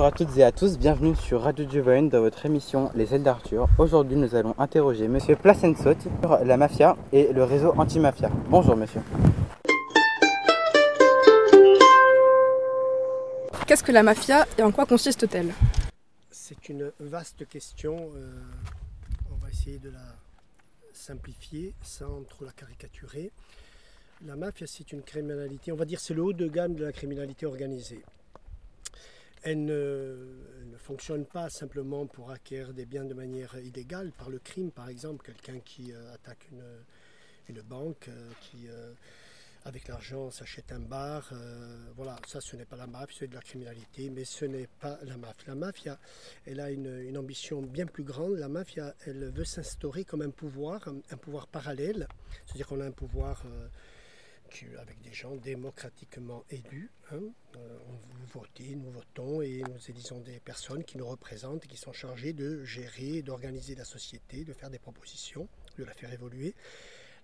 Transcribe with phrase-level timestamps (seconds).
[0.00, 3.22] Bonjour à toutes et à tous, bienvenue sur Radio Giovanni dans votre émission Les ailes
[3.22, 3.68] d'Arthur.
[3.76, 5.90] Aujourd'hui, nous allons interroger Monsieur Placenso
[6.22, 8.30] sur la mafia et le réseau anti-mafia.
[8.48, 9.02] Bonjour monsieur.
[13.66, 15.52] Qu'est-ce que la mafia et en quoi consiste-t-elle?
[16.30, 17.94] C'est une vaste question.
[18.16, 18.32] euh,
[19.30, 20.14] on va essayer de la
[20.94, 23.32] simplifier sans trop la caricaturer.
[24.26, 26.92] La mafia, c'est une criminalité, on va dire c'est le haut de gamme de la
[26.92, 28.00] criminalité organisée.
[29.42, 34.70] Elle ne, fonctionne pas simplement pour acquérir des biens de manière illégale, par le crime
[34.70, 36.64] par exemple, quelqu'un qui euh, attaque une,
[37.48, 38.92] une banque, euh, qui euh,
[39.64, 41.32] avec l'argent s'achète un bar,
[41.94, 44.98] voilà, ça ce n'est pas la mafia, c'est de la criminalité, mais ce n'est pas
[45.02, 45.48] la mafia.
[45.48, 45.98] La mafia,
[46.46, 48.36] elle a une, ambition bien plus grande.
[48.36, 52.08] La mafia, elle veut s'instaurer comme un pouvoir, un, pouvoir parallèle,
[52.46, 53.44] c'est-à-dire qu'on a un pouvoir
[54.80, 56.90] avec des gens démocratiquement élus.
[57.12, 57.20] hein.
[57.56, 61.92] Euh, on votez, nous votons et nous élisons des personnes qui nous représentent qui sont
[61.92, 65.48] chargées de gérer, d'organiser la société, de faire des propositions,
[65.78, 66.54] de la faire évoluer.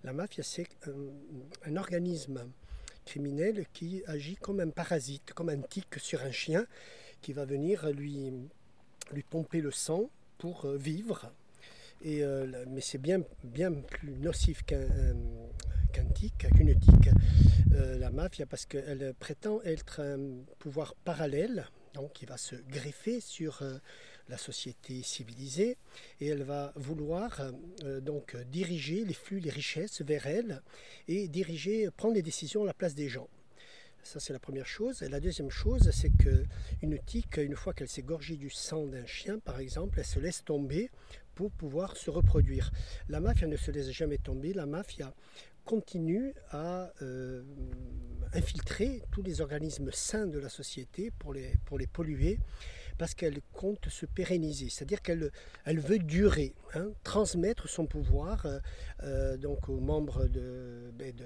[0.03, 0.67] La mafia, c'est
[1.65, 2.49] un, organisme
[3.05, 6.65] criminel qui agit comme un parasite, comme un tic sur un chien
[7.21, 8.31] qui va venir lui,
[9.11, 11.31] lui pomper le sang pour euh, vivre.
[12.01, 14.87] Et, euh, mais c'est bien, bien plus nocif qu'un
[15.91, 17.09] qu'une tic,
[17.73, 23.19] euh, la mafia, parce qu'elle prétend être un pouvoir parallèle, donc qui va se greffer
[23.19, 23.77] sur euh,
[24.29, 25.77] la société civilisée,
[26.19, 27.51] et elle va vouloir
[27.83, 30.61] euh, donc diriger les flux, les richesses vers elle,
[31.07, 33.29] et diriger, prendre les décisions à la place des gens.
[34.03, 35.01] Ça, c'est la première chose.
[35.01, 36.45] Et la deuxième chose, c'est que
[36.81, 40.19] une tique, une fois qu'elle s'est gorgée du sang d'un chien, par exemple, elle se
[40.19, 40.89] laisse tomber
[41.35, 42.71] pour pouvoir se reproduire.
[43.09, 44.53] La mafia ne se laisse jamais tomber.
[44.53, 45.13] La mafia
[45.67, 47.43] continue à euh,
[48.33, 52.39] infiltrer tous les organismes sains de la société pour les, pour les polluer
[52.97, 55.29] parce qu'elle compte se pérenniser, c'est-à-dire qu'elle
[55.65, 58.59] elle veut durer, hein, transmettre son pouvoir euh,
[59.03, 61.25] euh, donc aux membres de, ben, de,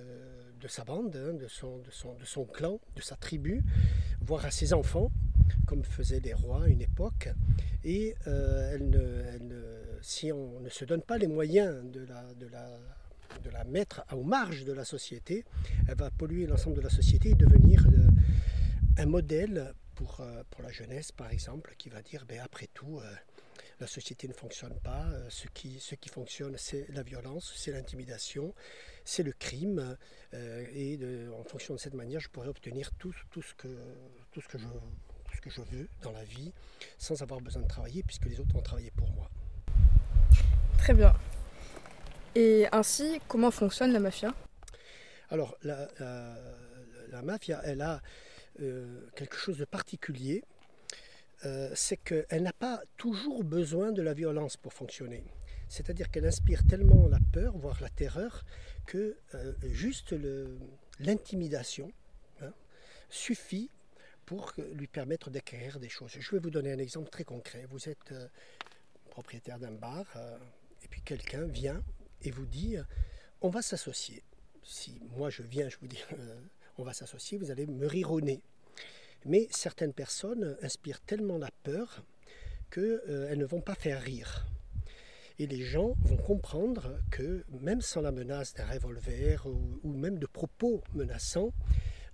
[0.60, 3.64] de sa bande, hein, de, son, de, son, de son clan, de sa tribu,
[4.22, 5.12] voire à ses enfants,
[5.68, 7.30] comme faisaient les rois à une époque.
[7.86, 9.72] Et elle ne, elle
[10.02, 12.68] si on ne se donne pas les moyens de la, de la,
[13.44, 15.46] de la mettre aux marges de la société,
[15.88, 18.08] elle va polluer l'ensemble de la société et devenir euh,
[18.98, 23.00] un modèle pour, euh, pour la jeunesse, par exemple, qui va dire, ben, après tout,
[23.00, 23.16] euh,
[23.80, 25.80] la société ne fonctionne pas, ce, qui,
[26.12, 28.54] fonctionne, c'est la violence, c'est l'intimidation,
[29.04, 29.98] c'est le crime,
[30.34, 31.00] et
[31.36, 33.68] en fonction de cette manière, je pourrais obtenir tout, tout, ce que,
[34.32, 36.54] tout, ce que je, tout ce que je veux dans la vie,
[37.00, 39.32] sans avoir besoin de travailler, puisque les autres ont travaillé pour moi.
[40.78, 41.14] Très bien.
[42.36, 44.34] Et ainsi, comment fonctionne la mafia?
[45.30, 48.02] Alors, la, mafia, elle a
[48.62, 50.44] euh, quelque chose de particulier,
[51.46, 55.26] euh, c'est qu'elle n'a pas toujours besoin de la violence pour fonctionner.
[55.68, 58.46] C'est-à-dire qu'elle inspire tellement la peur, voire la terreur,
[58.86, 60.16] que euh, juste
[61.00, 61.92] l'intimidation
[62.42, 62.54] hein,
[63.10, 63.70] suffit
[64.26, 66.12] pour lui permettre d'acquérir des choses.
[66.18, 67.66] Je vais vous donner un exemple très concret.
[67.70, 68.14] Vous êtes
[69.10, 70.06] propriétaire d'un bar,
[70.84, 71.84] et puis quelqu'un vient
[72.24, 72.84] et vous dit, euh,
[73.42, 74.24] on va s'associer
[74.64, 76.40] si moi je viens, je vous dis, euh,
[76.78, 78.42] on va s'associer, vous allez me rire au nez.
[79.26, 82.04] Mais certaines personnes inspirent tellement la peur
[82.72, 84.48] qu'elles ne vont pas faire rire.
[85.38, 89.46] Et les gens vont comprendre que même sans la menace d'un revolver
[89.84, 91.54] ou même de propos menaçants,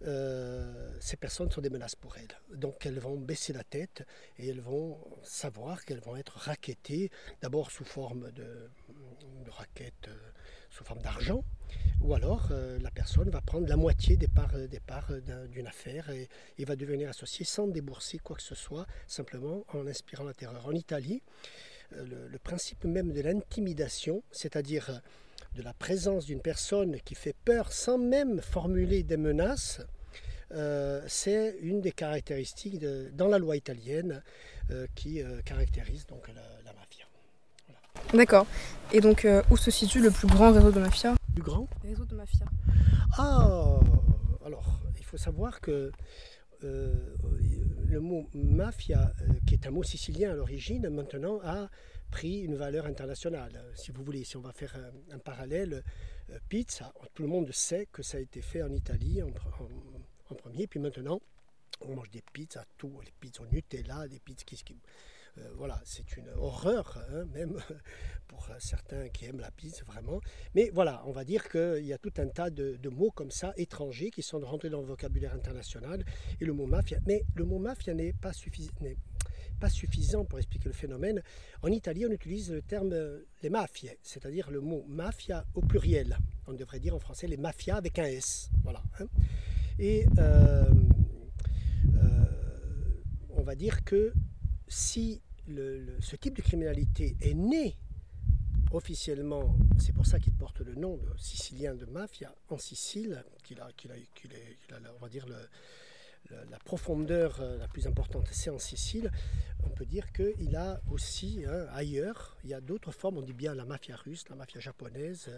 [0.06, 2.58] euh, ces personnes sont des menaces pour elles.
[2.58, 4.06] Donc elles vont baisser la tête
[4.38, 7.09] et elles vont savoir qu'elles vont être raquettées,
[7.41, 10.16] d'abord sous forme de, euh,
[10.69, 11.44] sous forme d'argent,
[12.02, 15.66] ou alors euh, la personne va prendre la moitié des parts, des parts d'un- d'une
[15.66, 16.30] affaire et,
[16.66, 20.68] va devenir associée sans débourser quoi que ce soit, simplement en inspirant la terreur.
[20.68, 21.24] En Italie,
[21.92, 25.01] le, principe même de l'intimidation, c'est-à-dire
[25.56, 29.81] de la présence d'une personne qui fait peur sans même formuler des menaces,
[30.51, 34.23] euh, c'est une des caractéristiques de- dans la loi italienne
[34.71, 37.05] euh, qui euh, caractérise donc la, la mafia.
[38.13, 38.45] D'accord.
[38.94, 41.15] Et donc, où se situe le plus grand réseau de mafia?
[41.33, 41.67] Plus grand?
[41.83, 42.45] Réseau de mafia.
[43.17, 43.79] Ah
[44.45, 45.91] Alors, il faut savoir que
[46.61, 49.13] le mot mafia,
[49.45, 51.69] qui est un mot sicilien à l'origine, maintenant a
[52.11, 53.63] pris une valeur internationale.
[53.75, 54.75] Si vous voulez, si on va faire
[55.11, 55.83] un, un parallèle,
[56.29, 59.27] euh, pizza, tout le monde sait que ça a été fait en Italie en-
[60.29, 61.19] en premier, puis maintenant
[61.81, 64.75] on mange des pizzas, tout, les pizzas au Nutella, des pizzas qui...
[65.38, 67.57] euh, voilà, c'est une horreur, hein, même
[68.27, 70.19] pour certains qui aiment la pizza, vraiment.
[70.56, 73.53] Mais voilà, on va dire qu'il y a tout un tas de, mots comme ça,
[73.57, 76.03] étrangers, qui sont rentrés dans le vocabulaire international,
[76.41, 77.00] et le mot mafia.
[77.06, 78.73] Mais le mot mafia n'est pas suffisant,
[79.59, 81.21] pas suffisant pour expliquer le phénomène.
[81.62, 86.18] En Italie, on utilise le terme euh, les mafies, c'est-à-dire le mot mafia au pluriel.
[86.47, 88.50] On devrait dire en français les mafias avec un S.
[88.63, 88.81] Voilà.
[89.00, 89.07] hein.
[89.79, 90.65] Et euh,
[91.95, 92.25] euh,
[93.29, 94.13] on va dire que
[94.68, 95.21] si
[96.00, 97.77] ce type de criminalité est né
[98.71, 103.62] officiellement, c'est pour ça qu'il porte le nom de sicilien de mafia en Sicile, qu'il
[103.62, 103.95] a, qu'il a,
[104.97, 105.25] on va dire,
[106.30, 109.12] la profondeur euh, la plus importante, c'est en Sicile.
[109.63, 113.33] On peut dire qu'il a aussi hein, ailleurs, il y a d'autres formes, on dit
[113.33, 115.30] bien la mafia russe, la mafia japonaise,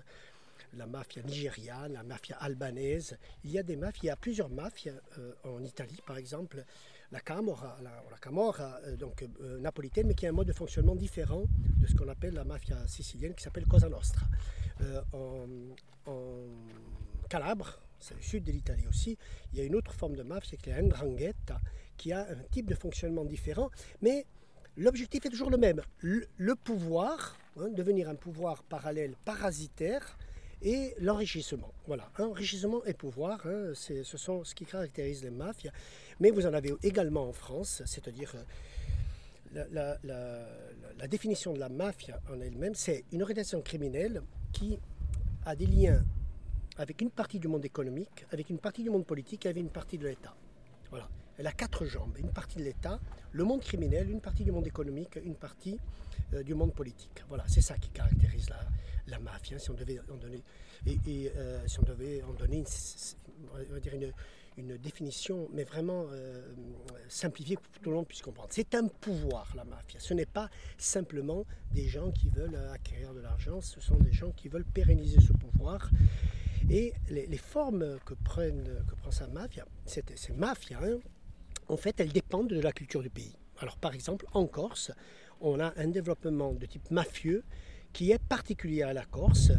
[0.73, 3.17] la mafia nigériane, la mafia albanaise.
[3.43, 6.63] Il y a des mafias, il y a plusieurs mafias euh, en Italie, par exemple
[7.11, 10.95] la Camorra, la, Camorra euh, donc euh, napolitaine, mais qui a un mode de fonctionnement
[10.95, 11.43] différent
[11.77, 14.27] de ce qu'on appelle la mafia sicilienne, qui s'appelle Cosa Nostra.
[15.13, 15.47] En,
[17.29, 19.17] Calabre, c'est le sud de l'Italie aussi,
[19.51, 21.59] il y a une autre forme de mafia, qui est la Ndrangheta,
[21.97, 23.69] qui a un type de fonctionnement différent,
[24.01, 24.25] mais
[24.77, 25.81] l'objectif est toujours le même.
[25.99, 30.17] Le, le pouvoir, hein, devenir un pouvoir parallèle, parasitaire,
[30.61, 31.73] et l'enrichissement.
[31.87, 35.71] Voilà, enrichissement et pouvoir, hein, ce sont ce qui caractérise les mafias.
[36.19, 38.33] Mais vous en avez également en France, c'est-à-dire
[39.55, 44.21] euh, la définition de la mafia en elle-même, c'est une organisation criminelle
[44.51, 44.79] qui
[45.45, 46.03] a des liens
[46.77, 49.69] avec une partie du monde économique, avec une partie du monde politique et avec une
[49.69, 50.35] partie de l'État.
[50.89, 51.09] Voilà.
[51.37, 52.99] Elle a quatre jambes, une partie de l'État,
[53.31, 55.79] le monde criminel, une partie du monde économique, une partie
[56.33, 57.23] euh, du monde politique.
[57.29, 58.59] Voilà, c'est ça qui caractérise la,
[59.09, 60.43] la mafia, si on devait en donner,
[60.85, 60.97] une,
[63.79, 66.41] dire définition, mais vraiment euh,
[67.07, 68.49] simplifiée pour que tout le monde puisse comprendre.
[68.51, 69.99] C'est un pouvoir, la mafia.
[69.99, 74.11] Ce n'est pas simplement des gens qui veulent euh, acquérir de l'argent, ce sont des
[74.11, 75.89] gens qui veulent pérenniser ce pouvoir.
[76.69, 80.03] Et les, formes que, prend sa mafia, ces
[80.33, 80.99] mafias, hein,
[81.67, 83.35] en fait, elles dépendent de la culture du pays.
[83.59, 84.91] Alors, par exemple, en Corse,
[85.41, 87.43] on a un développement de type mafieux
[87.93, 89.51] qui est particulier à la Corse,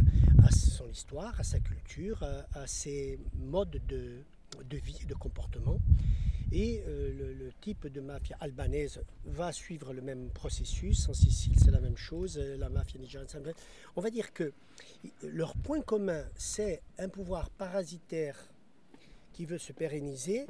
[0.42, 2.22] à son histoire, à sa culture,
[2.52, 4.22] à, ses modes de,
[4.76, 5.78] vie, de comportement.
[6.52, 11.08] Et euh, le, type de mafia albanaise va suivre le même processus.
[11.08, 12.38] En Sicile, c'est la même chose.
[12.38, 13.28] La mafia nigériane,
[13.96, 14.52] On va dire que
[15.22, 18.36] leur point commun, c'est un pouvoir parasitaire
[19.32, 20.46] qui veut se pérenniser,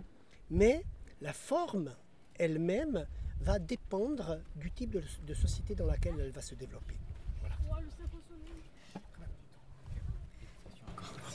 [0.51, 0.85] mais
[1.21, 1.95] la forme
[2.39, 3.07] elle-même
[3.41, 6.97] va dépendre du type de société dans laquelle elle va se développer.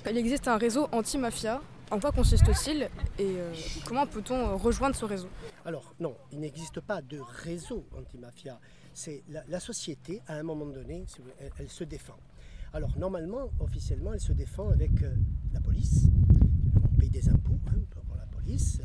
[0.07, 1.62] Il existe un réseau anti-mafia.
[1.90, 3.54] En quoi consiste-t-il et euh,
[3.88, 5.28] comment peut-on euh, rejoindre ce réseau?
[5.66, 8.60] Alors, non, il n'existe pas de réseau anti-mafia.
[8.94, 11.06] C'est la, société, à un moment donné,
[11.57, 12.18] elle, se défend.
[12.74, 15.16] Alors, normalement, officiellement, elle se défend avec euh,
[15.54, 16.06] la police.
[16.84, 18.81] On paye des impôts hein, pour la police,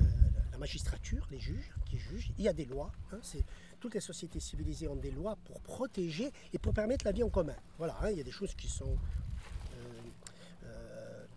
[0.52, 2.32] la magistrature, les juges qui jugent.
[2.38, 2.92] Il y a des lois.
[3.12, 3.18] hein,
[3.78, 7.30] toutes les sociétés civilisées ont des lois pour protéger et pour permettre la vie en
[7.30, 7.56] commun.
[7.78, 8.96] Voilà, hein, il y a des choses qui sont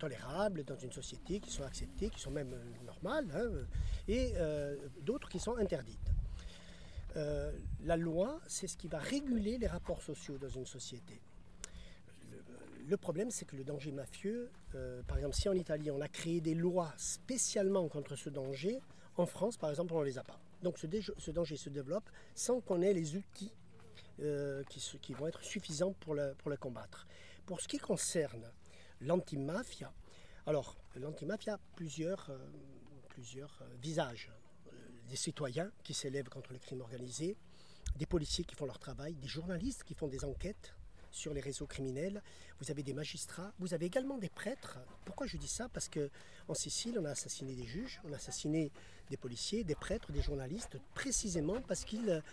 [0.03, 3.65] tolérables dans une société, qui sont acceptées, qui sont même euh, normales, hein,
[4.07, 6.11] et euh, d'autres qui sont interdites.
[7.15, 7.51] Euh,
[7.85, 11.21] la loi, c'est ce qui va réguler les rapports sociaux dans une société.
[12.87, 16.09] Le, problème, c'est que le danger mafieux, euh, par exemple, si en Italie on a
[16.09, 18.81] créé des lois spécialement contre ce danger,
[19.15, 20.39] en France, par exemple, on ne les a pas.
[20.63, 23.53] Donc ce, danger se développe sans qu'on ait les outils
[24.21, 27.07] euh, qui, vont être suffisants pour le combattre.
[27.45, 28.51] Pour ce qui concerne
[29.05, 29.91] l'antimafia,
[30.45, 32.37] alors l'antimafia a plusieurs, euh,
[33.17, 33.47] euh,
[33.81, 34.31] visages.
[34.67, 34.71] Euh,
[35.09, 37.35] des citoyens qui s'élèvent contre le crime organisé,
[37.97, 40.73] des policiers qui font leur travail, des journalistes qui font des enquêtes
[41.11, 42.23] sur les réseaux criminels,
[42.59, 44.79] vous avez des magistrats, vous avez également des prêtres.
[45.05, 45.69] Pourquoi je dis ça?
[45.69, 46.09] Parce que
[46.47, 48.71] en Sicile, on a assassiné des juges, on a assassiné
[49.11, 52.23] des policiers, des prêtres, des journalistes, précisément parce qu'ils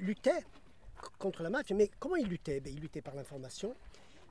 [0.00, 0.44] luttaient
[1.18, 1.76] contre la mafia.
[1.76, 2.60] Mais comment ils luttaient?
[2.60, 3.76] Ben, Ils luttaient par l'information,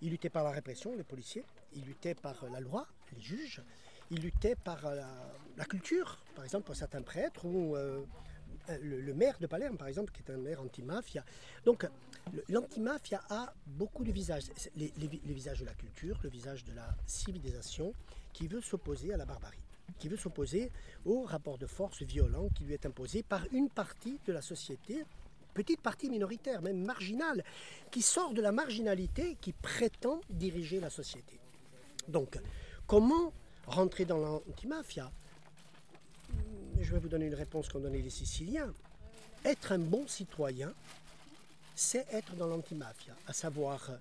[0.02, 1.44] ils luttaient par la répression, les policiers,
[1.76, 3.62] ils luttaient par euh, la loi, les juges,
[4.12, 5.02] ils luttaient par euh,
[5.58, 8.04] la, culture, par exemple pour certains prêtres, ou euh,
[8.82, 11.24] le, le maire de Palerme, par exemple, qui est un maire anti-mafia.
[11.66, 11.88] Donc,
[12.50, 14.46] l'anti-mafia a beaucoup de visages.
[14.76, 17.94] Les, les visages de la culture, le visage de la civilisation,
[18.34, 19.62] qui veut s'opposer à la barbarie,
[20.00, 20.72] qui veut s'opposer
[21.06, 25.06] au rapport de force violent qui lui est imposé par une partie de la société,
[25.54, 27.44] petite partie minoritaire, même marginale,
[27.92, 31.40] qui sort de la marginalité, qui prétend diriger la société.
[32.08, 32.40] Donc,
[32.88, 33.34] comment
[33.68, 35.12] rentrer dans l'antimafia
[36.80, 38.74] Je vais vous donner une réponse qu'ont donnée les Siciliens.
[39.44, 40.74] Être un bon citoyen,
[41.76, 43.98] c'est être dans l'antimafia, à savoir euh,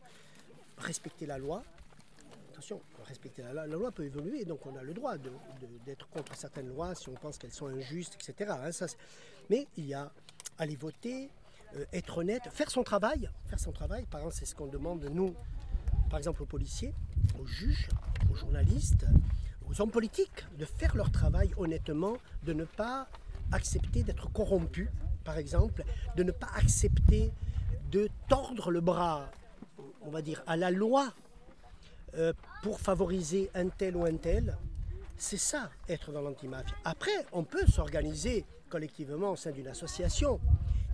[0.78, 1.62] respecter la loi.
[2.52, 5.16] Attention, respecter la loi, la loi peut évoluer, donc on a le droit
[5.84, 8.52] d'être contre certaines lois si on pense qu'elles sont injustes, etc.
[8.52, 8.86] hein,
[9.50, 10.10] mais il y a
[10.58, 11.30] aller voter,
[11.76, 13.28] euh, être honnête, faire son travail.
[13.46, 15.34] Faire son travail, par exemple, c'est ce qu'on demande, nous,
[16.08, 16.94] par exemple, aux policiers,
[17.40, 17.88] aux juges,
[18.30, 19.06] aux journalistes,
[19.68, 23.08] aux hommes politiques, de faire leur travail honnêtement, de ne pas
[23.52, 24.88] accepter d'être corrompus,
[25.24, 25.84] par exemple,
[26.16, 27.32] de ne pas accepter
[27.90, 29.30] de tordre le bras,
[30.02, 31.12] on va dire, à la loi
[32.16, 34.56] euh, pour favoriser un tel ou un tel.
[35.16, 36.74] C'est ça, être dans l'antimafia.
[36.84, 40.40] Après, on peut s'organiser collectivement au sein d'une association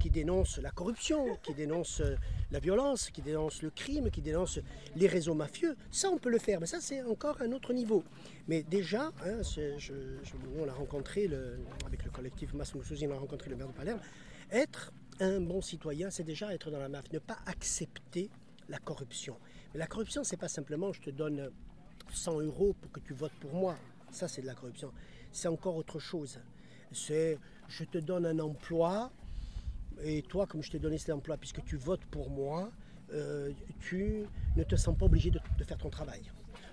[0.00, 2.16] qui dénonce la corruption, qui dénonce euh,
[2.50, 4.58] la violence, qui dénonce le crime, qui dénonce
[4.96, 5.76] les réseaux mafieux.
[5.90, 8.02] Ça, on peut le faire, mais ça, c'est encore un autre niveau.
[8.48, 9.42] Mais déjà, hein,
[10.58, 11.30] on a rencontré,
[11.86, 14.00] avec le collectif Massimo Sousi, on a rencontré le maire de Palerme.
[14.50, 18.30] Être un bon citoyen, c'est déjà être dans la mafia, ne pas accepter
[18.68, 19.36] la corruption.
[19.72, 21.50] Mais la corruption, c'est pas simplement je te donne
[22.12, 23.76] 100 euros pour que tu votes pour moi.
[24.10, 24.92] Ça, c'est de la corruption.
[25.30, 26.40] C'est encore autre chose.
[26.92, 27.38] C'est
[27.68, 29.12] je te donne un emploi
[30.02, 32.70] et toi, comme je t'ai donné cet emploi, puisque tu votes pour moi,
[33.12, 34.24] euh, tu
[34.56, 36.22] ne te sens pas obligé de, faire ton travail.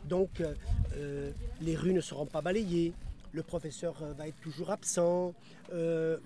[0.06, 0.54] Donc, euh,
[0.96, 1.32] euh,
[1.62, 2.94] les rues ne seront pas balayées,
[3.32, 5.34] le professeur va être toujours absent.
[5.72, 6.18] il y a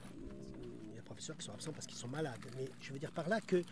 [0.95, 2.39] des professeurs qui sont absents parce qu'ils sont malades.
[2.57, 3.63] Mais je veux dire par là que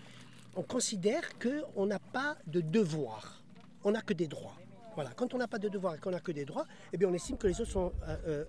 [0.56, 3.44] on considère qu'on n'a pas de devoir,
[3.84, 4.58] on n'a que des droits.
[4.96, 5.12] Voilà.
[5.12, 7.14] Quand on n'a pas de devoir et qu'on n'a que des droits, eh bien on
[7.14, 7.94] estime que les autres sont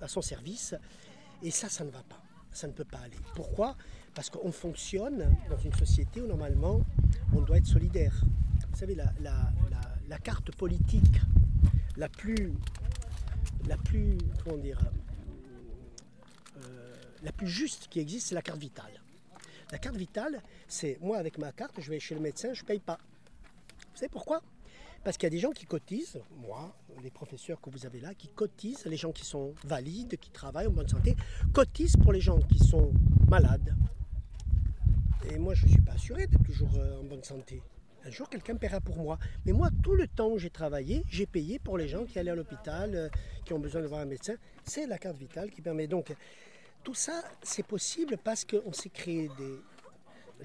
[0.01, 0.75] à son service.
[1.43, 2.21] Et ça, ça ne va pas.
[2.53, 3.17] Ça ne peut pas aller.
[3.35, 3.77] Pourquoi?
[4.15, 6.81] Parce qu'on fonctionne dans une société où normalement
[7.35, 8.21] on doit être solidaire.
[8.71, 11.21] Vous savez, la, carte politique
[11.97, 12.53] la plus,
[13.67, 14.81] la plus, comment dire,
[16.59, 19.01] euh, la plus juste qui existe, c'est la carte vitale.
[19.73, 22.67] La carte vitale, c'est moi avec ma carte, je vais chez le médecin, je ne
[22.67, 22.99] paye pas.
[23.93, 24.43] Vous savez pourquoi?
[25.05, 28.15] Parce qu'il y a des gens qui cotisent, moi, les professeurs que vous avez là,
[28.15, 31.17] qui cotisent, les gens qui sont valides, qui travaillent en bonne santé,
[31.55, 32.93] cotisent pour les gens qui sont
[33.29, 33.75] malades,
[35.33, 37.63] et moi, je ne suis pas assuré d'être toujours euh, en bonne santé.
[38.05, 39.19] Un jour, quelqu'un paiera pour moi.
[39.45, 42.31] Mais moi, tout le temps où j'ai travaillé, j'ai payé pour les gens qui allaient
[42.31, 43.09] à l'hôpital, euh,
[43.45, 44.35] qui ont besoin de voir un médecin.
[44.65, 45.87] C'est la carte vitale qui permet.
[45.87, 46.13] Donc,
[46.83, 49.31] tout ça, c'est possible parce qu'on s'est créé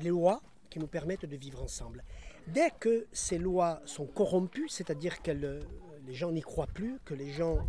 [0.02, 2.04] des lois qui nous permettent de vivre ensemble.
[2.48, 7.32] Dès que ces lois sont corrompues, c'est-à-dire que les gens n'y croient plus, que les
[7.32, 7.66] gens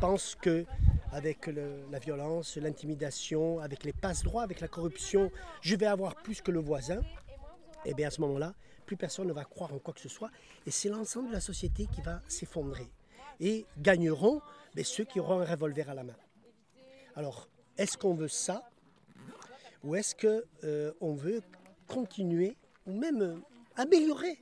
[0.00, 0.66] pensent que
[1.12, 6.50] avec la violence, l'intimidation, avec les passe-droits, avec la corruption, je vais avoir plus que
[6.50, 7.00] le voisin,
[7.84, 10.08] et eh bien à ce moment-là, plus personne ne va croire en quoi que ce
[10.08, 10.30] soit,
[10.66, 12.88] et c'est l'ensemble de la société qui va s'effondrer.
[13.40, 14.40] Et gagneront
[14.74, 16.16] ben, ceux qui auront un revolver à la main.
[17.14, 18.68] Alors, est-ce qu'on veut ça?
[19.84, 21.42] Ou est-ce qu'on euh, veut
[21.86, 23.36] continuer, ou même euh,
[23.76, 24.38] améliorer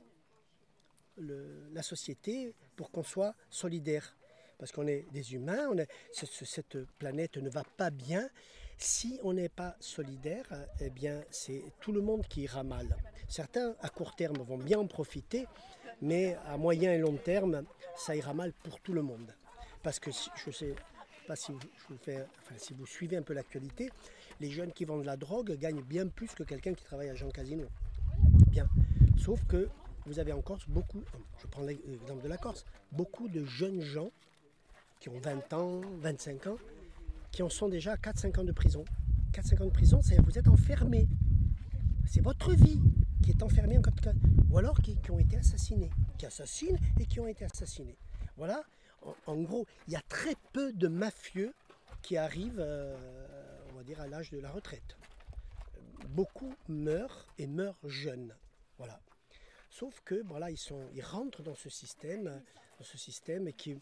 [1.17, 4.15] la société pour qu'on soit solidaire?
[4.57, 5.69] Parce qu'on est des humains,
[6.11, 8.29] cette planète ne va pas bien.
[8.77, 10.45] Si on n'est pas solidaire,
[10.81, 12.97] eh bien, c'est tout le monde qui ira mal.
[13.27, 15.45] Certains, à court terme, vont bien en profiter,
[16.01, 17.63] mais à moyen et long terme,
[17.95, 19.33] ça ira mal pour tout le monde.
[19.81, 20.75] Parce que je ne sais
[21.27, 21.59] pas si vous,
[22.57, 23.89] si vous suivez un peu l'actualité,
[24.41, 27.15] les jeunes qui vendent de la drogue gagnent bien plus que quelqu'un qui travaille à
[27.15, 27.67] Jean Casino.
[28.49, 28.67] Bien.
[29.17, 29.69] Sauf que
[30.05, 31.01] vous avez en Corse beaucoup,
[31.41, 34.11] je prends l'exemple de la Corse, beaucoup de jeunes gens
[35.05, 36.57] qui ont 20 ans, 25 ans,
[37.31, 38.83] qui en sont déjà à 4-5 ans de prison.
[39.33, 41.07] 4-5 ans de prison, c'est vous êtes enfermé.
[42.07, 42.81] C'est votre vie
[43.21, 43.91] qui est enfermée en cas
[44.49, 47.95] Ou alors qui, ont été assassinés, qui assassinent et qui ont été assassinés.
[48.35, 48.63] Voilà,
[49.27, 51.53] en, gros, il y a très peu de mafieux
[52.01, 52.97] qui arrivent, euh,
[53.71, 54.97] on va dire, à l'âge de la retraite.
[56.15, 58.35] Beaucoup meurent et meurent jeunes.
[58.79, 58.99] Voilà.
[59.69, 62.41] Sauf que voilà, ils, sont, ils rentrent dans ce système,
[62.79, 63.79] dans ce système qui,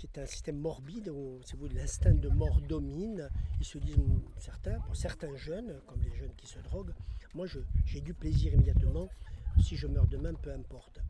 [0.00, 3.28] qui est un système morbide où vous, l'instinct de mort domine.
[3.60, 3.98] Ils se disent,
[4.38, 6.94] certains, pour certains jeunes, comme les jeunes qui se droguent,
[7.34, 7.46] moi
[7.84, 9.10] j'ai du plaisir immédiatement,
[9.62, 11.00] si je meurs demain, peu importe.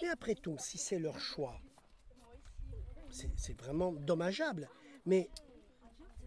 [0.00, 1.60] Mais après tout, si c'est leur choix,
[3.10, 4.70] c'est vraiment dommageable.
[5.04, 5.28] Mais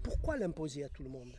[0.03, 1.33] pourquoi l'imposer à tout le monde?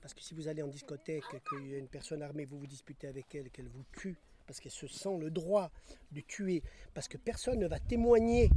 [0.00, 2.66] Parce que si vous allez en discothèque, qu'il y a une personne armée, vous vous
[2.66, 4.16] disputez avec elle, qu'elle vous tue,
[4.46, 5.70] parce qu'elle se sent le droit
[6.12, 6.62] de tuer,
[6.94, 8.48] parce que personne ne va témoigner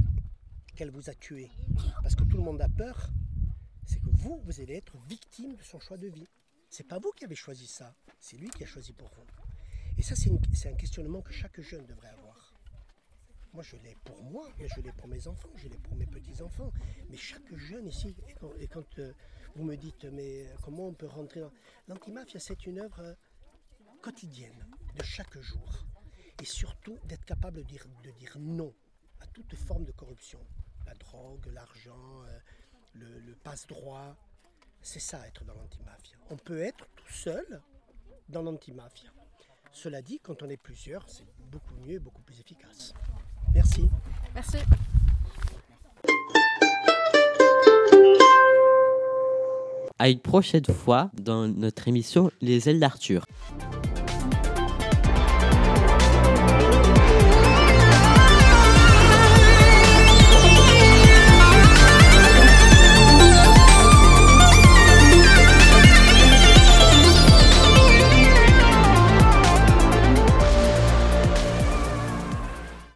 [0.72, 1.50] qu'elle vous a tué,
[2.02, 3.10] parce que tout le monde a peur,
[3.84, 6.28] c'est que vous, vous allez être victime de son choix de vie.
[6.68, 9.24] C'est pas vous qui avez choisi ça, c'est lui qui a choisi pour vous.
[9.98, 12.54] Et ça, c'est un questionnement que chaque jeune devrait avoir.
[13.52, 16.06] Moi, je l'ai pour moi, mais je l'ai pour mes enfants, je l'ai pour mes
[16.06, 16.72] petits-enfants.
[17.10, 18.14] Mais chaque jeune ici,
[18.60, 19.12] et quand, euh,
[19.56, 21.52] vous me dites, mais comment on peut rentrer dans...
[21.88, 23.14] L'antimafia, c'est une œuvre euh,
[24.00, 24.64] quotidienne,
[24.96, 25.84] de chaque jour.
[26.40, 28.72] Et surtout, d'être capable de dire, de dire non
[29.20, 30.38] à toute forme de corruption
[30.90, 32.38] la drogue, l'argent, euh,
[32.94, 34.16] le, passe-droit,
[34.82, 36.16] C'est ça être dans l'antimafia.
[36.30, 37.60] On peut être tout seul
[38.28, 39.10] dans l'antimafia.
[39.72, 42.92] Cela dit, quand on est plusieurs, c'est beaucoup mieux et beaucoup plus efficace.
[43.54, 43.88] Merci.
[44.34, 44.56] Merci.
[49.98, 53.26] À une prochaine fois dans notre émission Les ailes d'Arthur.